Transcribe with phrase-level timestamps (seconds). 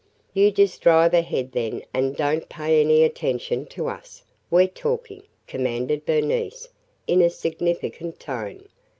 [0.33, 5.21] "You just drive ahead then and don't pay any attention to us: we 're talking!"
[5.45, 6.69] commanded Bernice
[7.05, 8.67] in a significant tone.